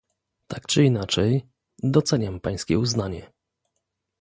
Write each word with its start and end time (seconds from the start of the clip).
Tak 0.47 0.67
czy 0.67 0.83
inaczej, 0.85 1.45
doceniam 1.83 2.39
pańskie 2.39 2.79
uznanie 2.79 3.31